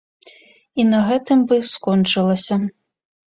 І 0.83 0.85
на 0.93 1.01
гэтым 1.09 1.43
бы 1.51 1.55
скончылася. 1.73 2.57